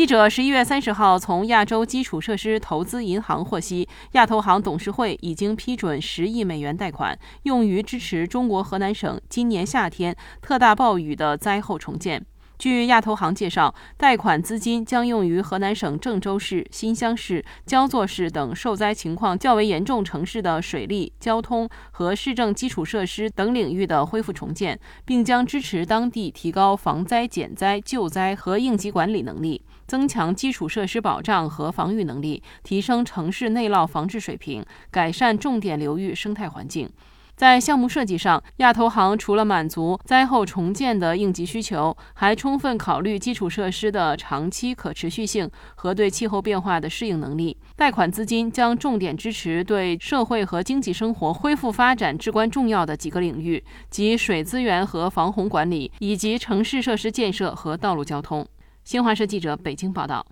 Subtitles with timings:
[0.00, 12.24] 记者十一月三十号从亚洲基础设施投资银行获悉，亚投行董事会已经批准十亿美元贷款，用于支持中国河南省今年夏天特大暴雨的灾后重建。
[12.56, 36.88] 据亚投行介绍，贷款资金将用于河南省郑州市、新乡市、焦作市等受灾情况较为严重城市的水利、交通和市政基础设施等领域的恢复重建，并将支持当地提高防灾减灾救灾和应急管理能力，增强基础设施保障和防御能力，提升城市内涝防治水平，改善重点流域生态环境。
[37.34, 47.56] 在项目设计上，亚投行除了满足灾后重建的应急需求，还充分考虑基础设施的长期可持续性和对气候变化的适应能力。
[47.74, 58.46] 贷款资金将重点支持对社会和经济生活恢复发展至关重要的几个领域，即水资源和防洪管理，以及城市设施建设和道路交通。
[58.84, 60.24] 新华社记者北京报道。